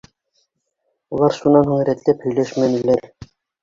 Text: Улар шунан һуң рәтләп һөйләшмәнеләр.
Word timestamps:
Улар 1.19 1.37
шунан 1.41 1.71
һуң 1.71 1.87
рәтләп 1.93 2.29
һөйләшмәнеләр. 2.29 3.11